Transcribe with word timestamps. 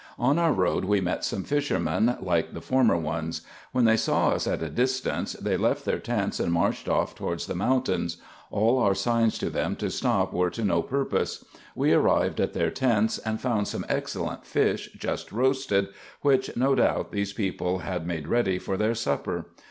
On 0.17 0.39
our 0.39 0.51
road 0.51 0.85
we 0.85 0.99
met 0.99 1.23
some 1.23 1.43
fishermen, 1.43 2.17
like 2.21 2.55
the 2.55 2.59
former 2.61 2.97
ones. 2.97 3.41
When 3.71 3.85
they 3.85 3.97
saw 3.97 4.29
us 4.29 4.47
at 4.47 4.63
a 4.63 4.67
distance, 4.67 5.33
they 5.33 5.57
left 5.57 5.85
their 5.85 5.99
tents 5.99 6.39
and 6.39 6.51
marched 6.51 6.89
off 6.89 7.13
towards 7.13 7.45
the 7.45 7.53
mountains; 7.53 8.17
all 8.49 8.79
our 8.79 8.95
signs 8.95 9.37
to 9.37 9.51
them 9.51 9.75
to 9.75 9.91
stop 9.91 10.33
were 10.33 10.49
to 10.49 10.65
no 10.65 10.81
purpose. 10.81 11.45
We 11.75 11.93
arrived 11.93 12.39
at 12.41 12.53
their 12.53 12.71
tents, 12.71 13.19
and 13.19 13.39
found 13.39 13.67
some 13.67 13.85
excellent 13.87 14.43
fish 14.43 14.89
just 14.97 15.31
roasted, 15.31 15.89
which, 16.21 16.57
no 16.57 16.73
doubt, 16.73 17.11
these 17.11 17.31
people 17.33 17.77
had 17.81 18.07
made 18.07 18.27
ready 18.27 18.57
for 18.57 18.77
their 18.77 18.95
supper. 18.95 19.51